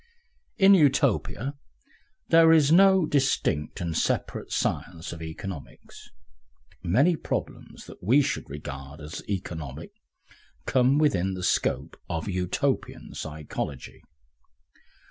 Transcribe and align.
In 0.57 0.73
Utopia 0.73 1.53
there 2.29 2.51
is 2.51 2.71
no 2.71 3.05
distinct 3.05 3.79
and 3.81 3.95
separate 3.95 4.51
science 4.51 5.13
of 5.13 5.21
economics. 5.21 6.09
Many 6.81 7.15
problems 7.15 7.85
that 7.85 8.01
we 8.03 8.23
should 8.23 8.49
regard 8.49 8.99
as 8.99 9.21
economic 9.29 9.91
come 10.65 10.97
within 10.97 11.35
the 11.35 11.43
scope 11.43 11.97
of 12.09 12.27
Utopian 12.27 13.13
psychology. 13.13 14.01